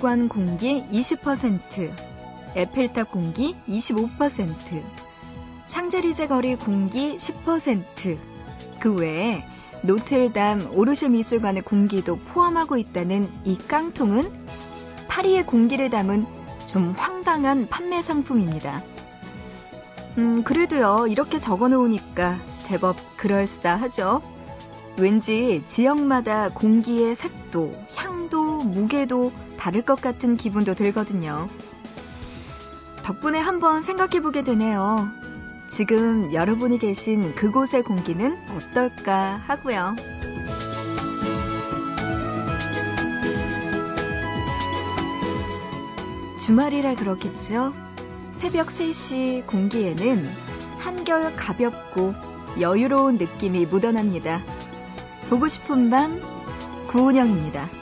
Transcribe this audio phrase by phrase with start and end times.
[0.00, 1.92] 박물관 공기 20%,
[2.56, 4.82] 에펠탑 공기 25%,
[5.66, 8.18] 샹제리제 거리 공기 10%,
[8.80, 9.44] 그 외에
[9.82, 14.46] 노틀담 오르쉐 미술관의 공기도 포함하고 있다는 이 깡통은
[15.08, 16.24] 파리의 공기를 담은
[16.66, 18.82] 좀 황당한 판매 상품입니다.
[20.18, 24.22] 음, 그래도요, 이렇게 적어 놓으니까 제법 그럴싸하죠?
[24.98, 31.46] 왠지 지역마다 공기의 색도, 향도, 무게도 다를 것 같은 기분도 들거든요.
[33.02, 35.10] 덕분에 한번 생각해 보게 되네요.
[35.68, 39.96] 지금 여러분이 계신 그곳의 공기는 어떨까 하고요.
[46.38, 47.72] 주말이라 그렇겠죠?
[48.30, 50.26] 새벽 3시 공기에는
[50.78, 52.14] 한결 가볍고
[52.58, 54.40] 여유로운 느낌이 묻어납니다.
[55.28, 56.18] 보고 싶은 밤
[56.88, 57.79] 구은영입니다.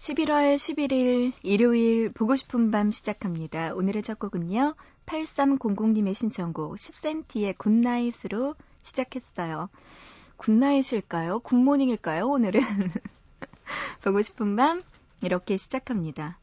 [0.00, 3.74] 11월 11일 일요일 보고 싶은 밤 시작합니다.
[3.74, 4.74] 오늘의 첫 곡은요.
[5.04, 9.68] 8300님의 신청곡 10cm의 굿나잇으로 시작했어요.
[10.38, 11.40] 굿나잇일까요?
[11.40, 12.26] 굿모닝일까요?
[12.26, 12.62] 오늘은
[14.02, 14.80] 보고 싶은 밤
[15.20, 16.38] 이렇게 시작합니다.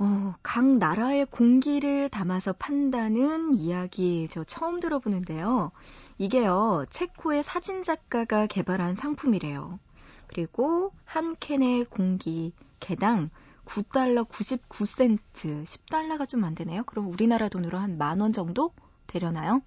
[0.00, 5.70] 어, 각 나라의 공기를 담아서 판다는 이야기 저 처음 들어보는데요.
[6.18, 9.78] 이게요, 체코의 사진작가가 개발한 상품이래요.
[10.28, 13.30] 그리고 한 캔의 공기 개당
[13.66, 16.84] 9달러 99센트, 10달러가 좀 안 되네요.
[16.84, 18.72] 그럼 우리나라 돈으로 한 만 원 정도
[19.06, 19.62] 되려나요?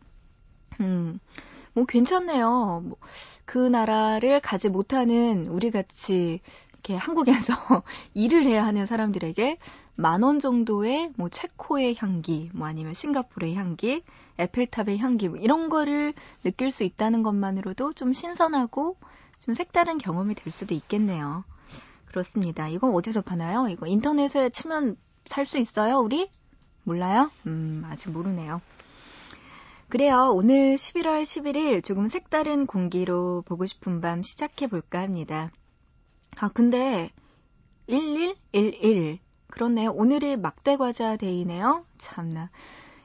[0.80, 1.20] 음,
[1.74, 2.82] 뭐 괜찮네요.
[2.86, 2.98] 뭐,
[3.46, 6.40] 그 나라를 가지 못하는 우리 같이
[6.74, 7.54] 이렇게 한국에서
[8.16, 9.58] 일을 해야 하는 사람들에게
[9.96, 14.04] 만 원 정도의 뭐 체코의 향기, 뭐 아니면 싱가포르의 향기,
[14.40, 16.14] 에펠탑의 향기, 뭐 이런 거를
[16.44, 18.98] 느낄 수 있다는 것만으로도 좀 신선하고
[19.42, 21.44] 좀 색다른 경험이 될 수도 있겠네요.
[22.06, 22.68] 그렇습니다.
[22.68, 23.68] 이건 어디서 파나요?
[23.70, 26.30] 이거 인터넷에 치면 살 수 있어요, 우리?
[26.84, 27.30] 몰라요?
[27.48, 28.62] 음, 아직 모르네요.
[29.90, 30.32] 그래요.
[30.34, 35.52] 오늘 11월 11일 조금 색다른 공기로 보고 싶은 밤 시작해 볼까 합니다.
[36.38, 37.12] 아, 근데
[37.88, 39.92] 1111 그렇네요.
[39.92, 41.86] 오늘이 막대 과자 데이네요.
[41.98, 42.50] 참나.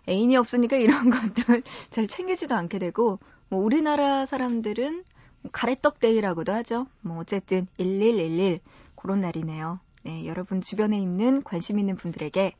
[0.08, 1.60] 애인이 없으니까 이런 것도
[1.90, 5.04] 잘 챙기지도 않게 되고 뭐 우리나라 사람들은
[5.52, 6.86] 가래떡데이라고도 하죠.
[7.00, 8.60] 뭐 어쨌든 1111
[8.94, 9.80] 그런 날이네요.
[10.04, 12.54] 네, 여러분 주변에 있는 관심 있는 분들에게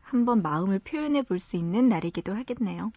[0.00, 2.92] 한번 마음을 표현해 볼 수 있는 날이기도 하겠네요.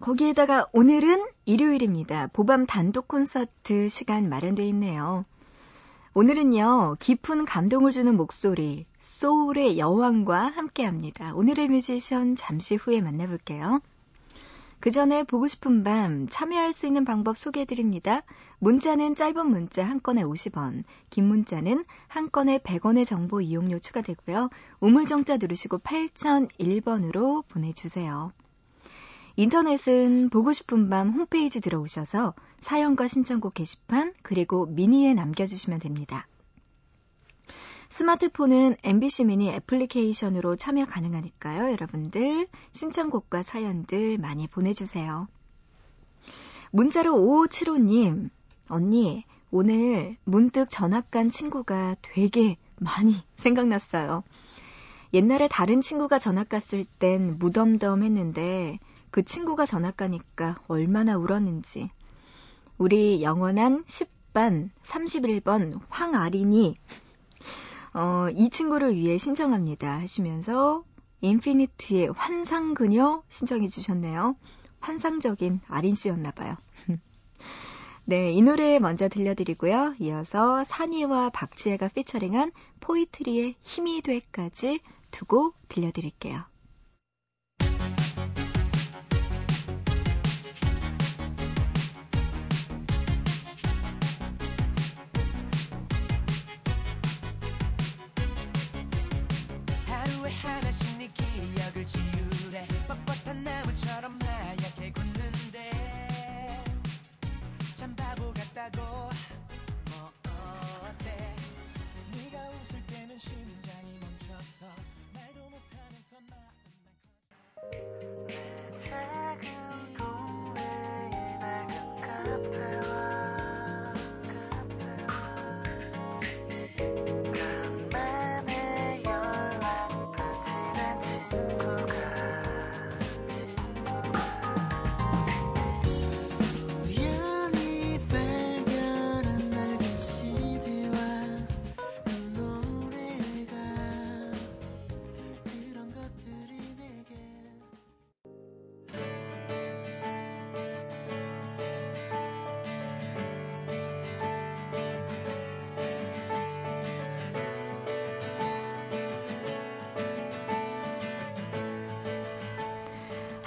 [0.00, 2.28] 거기에다가 오늘은 일요일입니다.
[2.28, 5.24] 보밤 단독 콘서트 시간 마련되어 있네요.
[6.14, 11.32] 오늘은요, 깊은 감동을 주는 목소리, 소울의 여왕과 함께 합니다.
[11.34, 13.80] 오늘의 뮤지션 잠시 후에 만나볼게요.
[14.80, 18.22] 그 전에 보고 싶은 밤 참여할 수 있는 방법 소개해 드립니다.
[18.60, 24.50] 문자는 짧은 문자 한 건에 50원, 긴 문자는 한 건에 100원의 정보 이용료 추가되고요.
[24.80, 28.32] 우물정자 누르시고 8001번으로 보내주세요.
[29.34, 36.26] 인터넷은 보고 싶은 밤 홈페이지 들어오셔서 사연과 신청곡 게시판 그리고 미니에 남겨주시면 됩니다.
[37.98, 41.72] 스마트폰은 MBC 미니 애플리케이션으로 참여 가능하니까요.
[41.72, 45.26] 여러분들 신청곡과 사연들 많이 보내주세요.
[46.70, 48.30] 문자로 5575님,
[48.68, 54.22] 언니, 오늘 문득 전학 간 친구가 되게 많이 생각났어요.
[55.12, 58.78] 옛날에 다른 친구가 전학 갔을 땐 무덤덤했는데
[59.10, 61.90] 그 친구가 전학 가니까 얼마나 울었는지.
[62.78, 66.76] 우리 영원한 10반 31번 황아린이
[67.94, 70.84] 어, 이 친구를 위해 신청합니다 하시면서
[71.20, 74.36] 인피니트의 환상 그녀 신청해 주셨네요.
[74.80, 76.56] 환상적인 아린 씨였나 봐요.
[78.04, 79.96] 네, 이 노래 먼저 들려드리고요.
[79.98, 84.80] 이어서 산이와 박지혜가 피처링한 포이트리의 힘이 돼까지
[85.10, 86.44] 두고 들려드릴게요.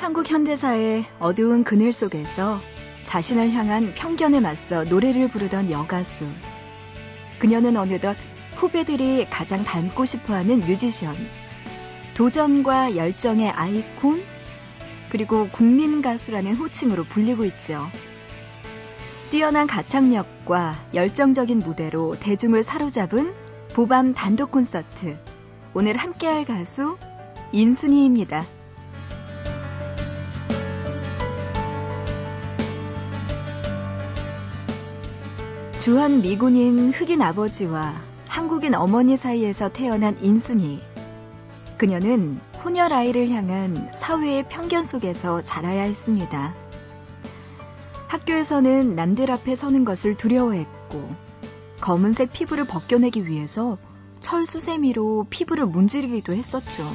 [0.01, 2.57] 한국 현대사의 어두운 그늘 속에서
[3.03, 6.25] 자신을 향한 편견에 맞서 노래를 부르던 여가수.
[7.37, 8.17] 그녀는 어느덧
[8.55, 11.15] 후배들이 가장 닮고 싶어 하는 뮤지션.
[12.15, 14.23] 도전과 열정의 아이콘,
[15.11, 17.87] 그리고 국민 가수라는 호칭으로 불리고 있죠.
[19.29, 23.35] 뛰어난 가창력과 열정적인 무대로 대중을 사로잡은
[23.73, 25.19] 보밤 단독 콘서트.
[25.75, 26.97] 오늘 함께할 가수
[27.51, 28.60] 인순이입니다.
[35.81, 37.95] 주한 미군인 흑인 아버지와
[38.27, 40.79] 한국인 어머니 사이에서 태어난 인순이.
[41.77, 46.53] 그녀는 혼혈 아이를 향한 사회의 편견 속에서 자라야 했습니다.
[48.09, 51.09] 학교에서는 남들 앞에 서는 것을 두려워했고,
[51.79, 53.79] 검은색 피부를 벗겨내기 위해서
[54.19, 56.87] 철수세미로 피부를 문지르기도 했었죠.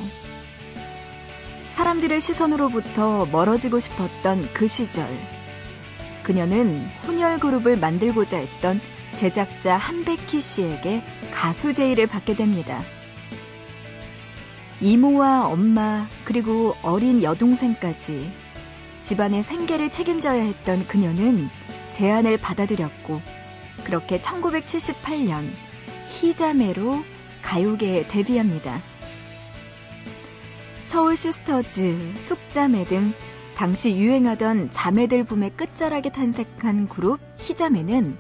[1.73, 5.09] 사람들의 시선으로부터 멀어지고 싶었던 그 시절.
[6.27, 8.81] 그녀는 혼혈 그룹을 만들고자 했던
[9.15, 12.83] 제작자 한백희 씨에게 가수 제의를 받게 됩니다.
[14.81, 18.33] 이모와 엄마, 그리고 어린 여동생까지
[19.03, 21.49] 집안의 생계를 책임져야 했던 그녀는
[21.93, 23.23] 제안을 받아들였고,
[23.85, 25.49] 그렇게 1978년
[26.09, 27.05] 희자매로
[27.43, 28.83] 가요계에 데뷔합니다.
[30.83, 33.15] 서울 시스터즈, 숙자매 등
[33.57, 38.19] 당시 유행하던 자매들 붐의 끝자락에 탄생한 그룹 희자매는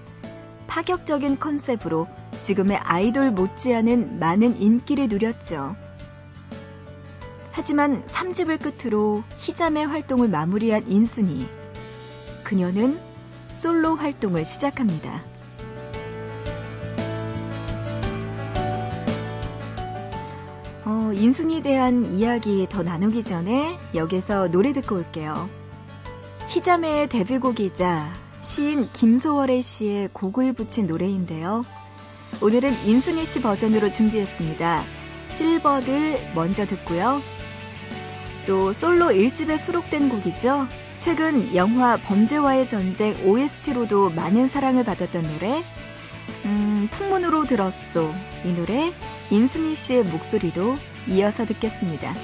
[0.66, 2.08] 파격적인 컨셉으로
[2.40, 5.76] 지금의 아이돌 못지않은 많은 인기를 누렸죠.
[7.52, 11.46] 하지만 3집을 끝으로 희자매 활동을 마무리한 인순이
[12.42, 12.98] 그녀는
[13.52, 15.22] 솔로 활동을 시작합니다.
[21.16, 25.48] 인순이에 대한 이야기 더 나누기 전에 여기서 노래 듣고 올게요.
[26.48, 31.64] 희자매의 데뷔곡이자 시인 김소월의 시에 곡을 붙인 노래인데요.
[32.42, 34.84] 오늘은 인순이 씨 버전으로 준비했습니다.
[35.28, 37.22] 실버들 먼저 듣고요.
[38.46, 40.68] 또 솔로 1집에 수록된 곡이죠.
[40.98, 45.62] 최근 영화 범죄와의 전쟁 OST로도 많은 사랑을 받았던 노래
[46.44, 48.12] 음, 풍문으로 들었소.
[48.44, 48.92] 이 노래
[49.30, 50.76] 인순이 씨의 목소리로
[51.08, 52.14] 이어서 듣겠습니다.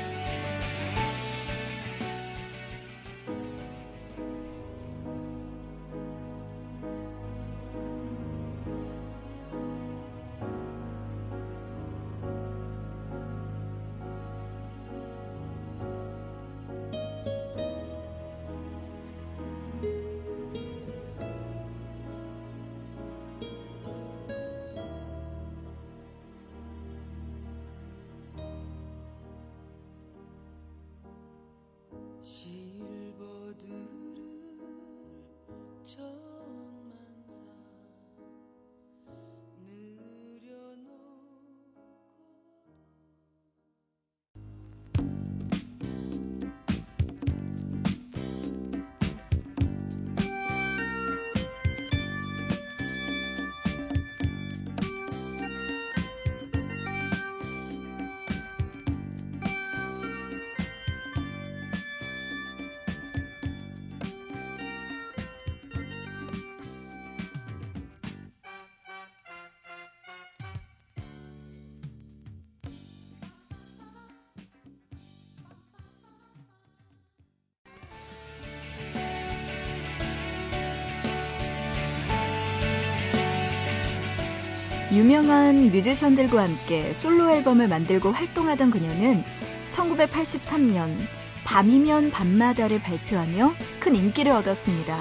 [84.92, 89.24] 유명한 뮤지션들과 함께 솔로 앨범을 만들고 활동하던 그녀는
[89.70, 90.98] 1983년
[91.44, 95.00] 밤이면 밤마다를 발표하며 큰 인기를 얻었습니다.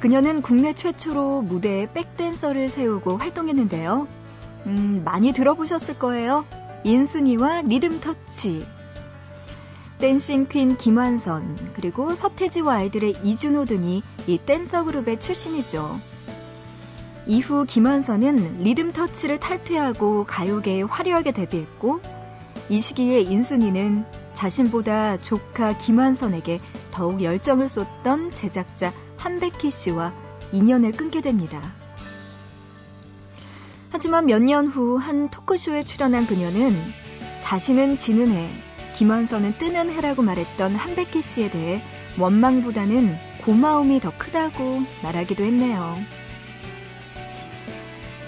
[0.00, 4.06] 그녀는 국내 최초로 무대에 백댄서를 세우고 활동했는데요.
[4.66, 6.44] 음, 많이 들어보셨을 거예요.
[6.84, 8.66] 인순이와 리듬 터치.
[10.00, 15.98] 댄싱 퀸 김완선, 그리고 서태지와 아이들의 이준호 등이 이 댄서 그룹의 출신이죠.
[17.26, 22.00] 이후 김완선은 리듬 터치를 탈퇴하고 가요계에 화려하게 데뷔했고,
[22.68, 24.04] 이 시기에 인순이는
[24.34, 30.12] 자신보다 조카 김완선에게 더욱 열정을 쏟던 제작자 한백희 씨와
[30.52, 31.60] 인연을 끊게 됩니다.
[33.90, 36.76] 하지만 몇 년 후 한 토크쇼에 출연한 그녀는
[37.38, 38.50] 자신은 지는 해,
[38.94, 41.82] 김완선은 뜨는 해라고 말했던 한백희 씨에 대해
[42.18, 45.98] 원망보다는 고마움이 더 크다고 말하기도 했네요.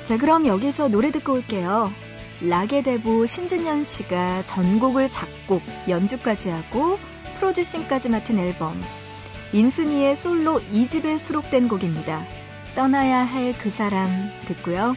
[0.09, 1.93] 자, 그럼 여기서 노래 듣고 올게요.
[2.41, 6.99] 락의 대부 신준현 씨가 전곡을 작곡, 연주까지 하고
[7.37, 8.81] 프로듀싱까지 맡은 앨범
[9.53, 12.25] 인순이의 솔로 2집에 수록된 곡입니다.
[12.75, 14.09] 떠나야 할 그 사람
[14.47, 14.97] 듣고요.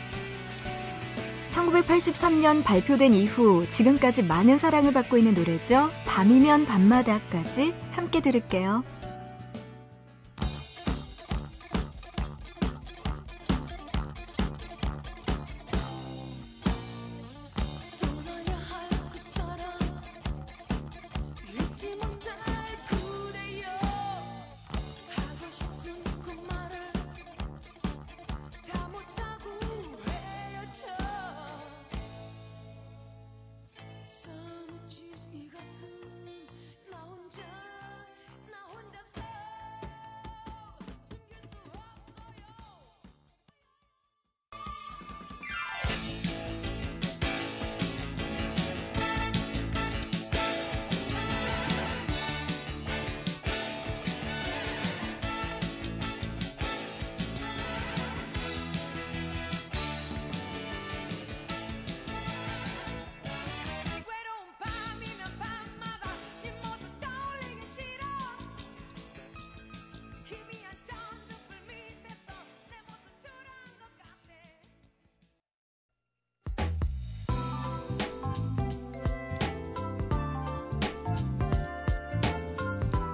[1.50, 5.90] 1983년 발표된 이후 지금까지 많은 사랑을 받고 있는 노래죠.
[6.06, 8.86] 밤이면 밤마다까지 함께 들을게요.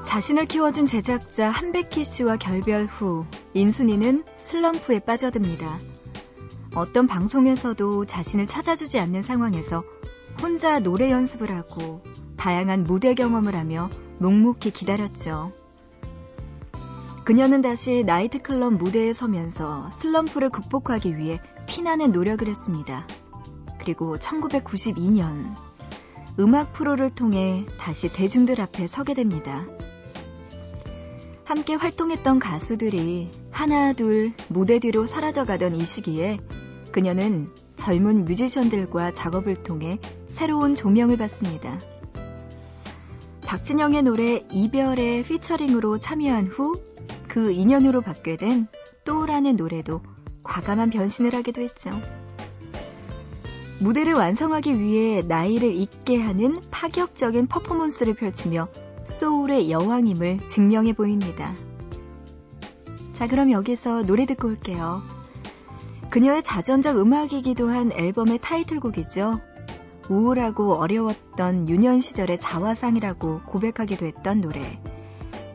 [0.08, 5.80] 자신을 키워준 제작자 한백희 씨와 결별 후 인순이는 슬럼프에 빠져듭니다.
[6.76, 9.84] 어떤 방송에서도 자신을 찾아주지 않는 상황에서
[10.42, 12.02] 혼자 노래 연습을 하고
[12.38, 15.52] 다양한 무대 경험을 하며 묵묵히 기다렸죠.
[17.26, 23.06] 그녀는 다시 나이트클럽 무대에 서면서 슬럼프를 극복하기 위해 피나는 노력을 했습니다.
[23.78, 25.54] 그리고 1992년
[26.40, 29.66] 음악 프로를 통해 다시 대중들 앞에 서게 됩니다.
[31.48, 36.40] 함께 활동했던 가수들이 하나 둘 무대 뒤로 사라져가던 이 시기에
[36.92, 41.80] 그녀는 젊은 뮤지션들과 작업을 통해 새로운 조명을 받습니다.
[43.46, 46.98] 박진영의 노래 이별의 피처링으로 참여한 후
[47.38, 48.68] 그 인연으로 받게 된
[49.06, 50.02] 또라는 노래도
[50.42, 51.92] 과감한 변신을 하기도 했죠.
[53.80, 58.70] 무대를 완성하기 위해 나이를 잊게 하는 파격적인 퍼포먼스를 펼치며
[59.08, 61.56] 소울의 여왕임을 증명해 보입니다.
[63.14, 65.02] 자, 그럼 여기서 노래 듣고 올게요.
[66.12, 69.40] 그녀의 자전적 음악이기도 한 앨범의 타이틀곡이죠.
[70.10, 74.80] 우울하고 어려웠던 유년 시절의 자화상이라고 고백하기도 했던 노래.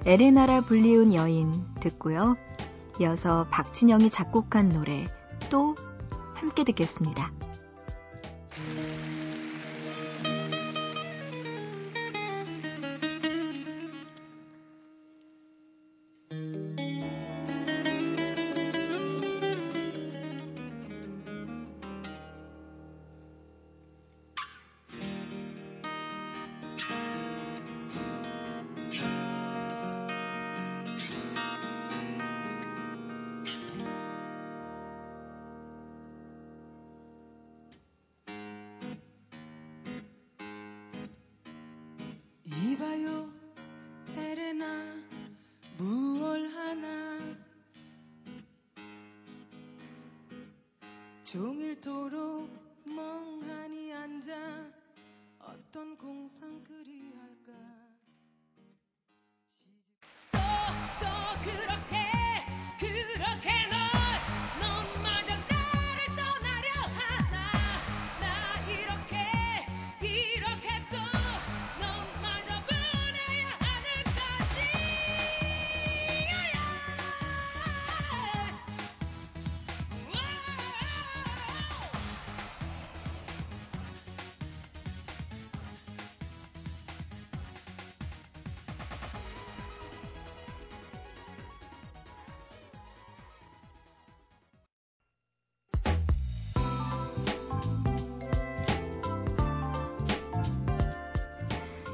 [0.04, 2.36] 에레나라 불리운 여인 듣고요.
[3.00, 5.06] 이어서 박진영이 작곡한 노래
[5.50, 5.76] 또
[6.34, 7.32] 함께 듣겠습니다.
[51.32, 52.46] 종일토록
[52.84, 54.34] 멍하니 앉아
[55.38, 56.81] 어떤 공상 그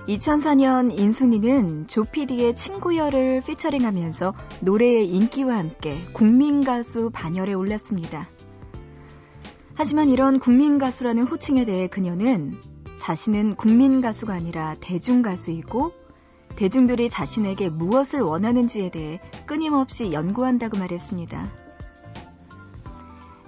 [0.08, 8.26] 2004년 인순이는 조피디의 친구여를 피처링하면서 노래의 인기와 함께 국민 가수 반열에 올랐습니다.
[9.74, 12.58] 하지만 이런 국민 가수라는 호칭에 대해 그녀는
[12.98, 15.92] 자신은 국민 가수가 아니라 대중 가수이고
[16.56, 21.52] 대중들이 자신에게 무엇을 원하는지에 대해 끊임없이 연구한다고 말했습니다.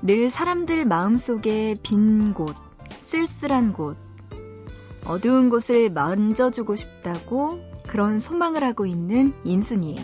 [0.02, 2.55] 늘 사람들 마음속에 빈 곳,
[2.99, 4.10] 쓸쓸한 곳,
[5.07, 9.99] 어두운 곳을 만져주고 싶다고 그런 소망을 하고 있는 인순이.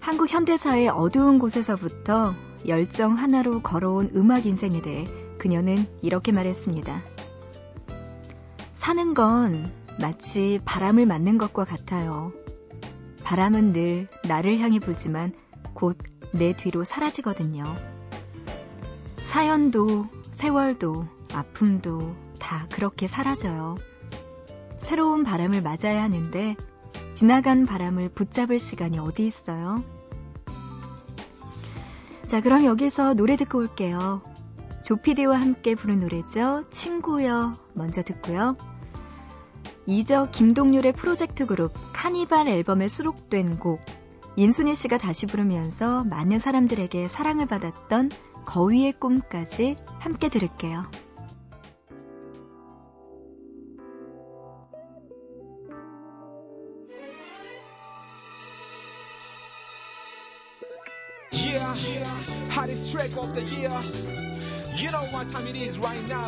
[0.00, 2.34] 한국 현대사의 어두운 곳에서부터
[2.66, 5.06] 열정 하나로 걸어온 음악 인생에 대해
[5.38, 7.02] 그녀는 이렇게 말했습니다.
[8.72, 12.32] 사는 건 마치 바람을 맞는 것과 같아요.
[13.22, 15.32] 바람은 늘 나를 향해 불지만
[15.74, 15.98] 곧
[16.34, 17.64] 내 뒤로 사라지거든요.
[19.18, 23.76] 사연도, 세월도, 아픔도, 다 그렇게 사라져요.
[24.76, 26.56] 새로운 바람을 맞아야 하는데
[27.14, 29.82] 지나간 바람을 붙잡을 시간이 어디 있어요?
[32.26, 34.20] 자, 그럼 여기서 노래 듣고 올게요.
[34.84, 36.66] 조피디와 함께 부른 노래죠.
[36.70, 37.54] 친구여.
[37.72, 38.58] 먼저 듣고요.
[39.86, 43.80] 이적 김동률의 프로젝트 그룹 카니발 앨범에 수록된 곡
[44.36, 48.10] 인순이 씨가 다시 부르면서 많은 사람들에게 사랑을 받았던
[48.44, 50.84] 거위의 꿈까지 함께 들을게요.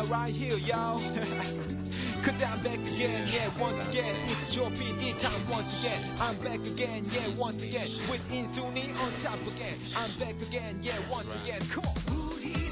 [0.09, 0.99] Right here, y'all.
[2.23, 4.15] Cause I'm back again, yeah, once again.
[4.25, 6.03] It's your PD time once again.
[6.19, 7.87] I'm back again, yeah, once again.
[8.09, 9.75] With Insuni on top again.
[9.95, 11.61] I'm back again, yeah, once again.
[11.69, 12.66] Come on.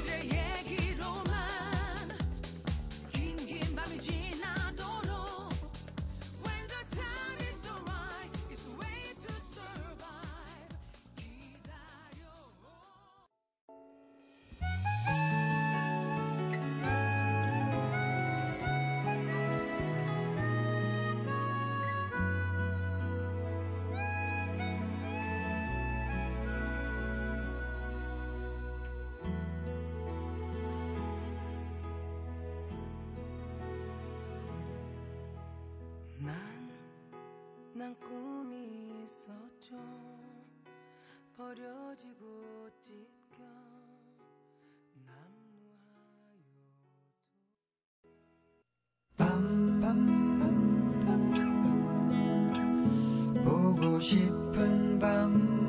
[37.78, 39.76] 난 꿈이 있었죠.
[41.36, 43.44] 버려지고 찢겨
[45.04, 46.46] 남루하여
[49.18, 50.16] 밤밤.
[53.44, 55.65] 보고 싶은 밤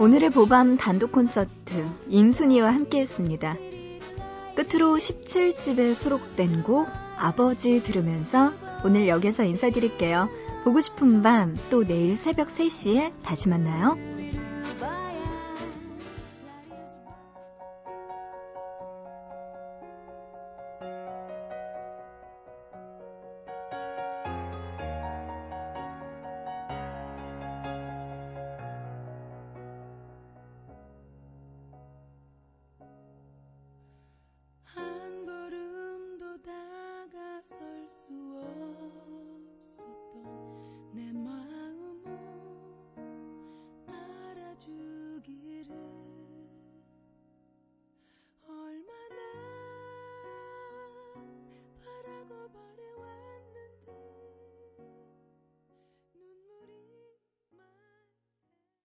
[0.00, 3.56] 오늘의 보밤 단독 콘서트 인순이와 함께했습니다.
[4.56, 10.30] 끝으로 17집에 수록된 곡 아버지 들으면서 오늘 여기서 인사드릴게요.
[10.64, 13.98] 보고 싶은 밤 또 내일 새벽 3시에 다시 만나요.